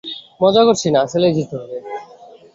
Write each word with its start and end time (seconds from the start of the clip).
মজা 0.41 0.61
করছি 0.67 0.87
না, 0.93 0.99
আসলেই 1.05 1.33
যেতে 1.37 1.55
হবে। 1.61 1.77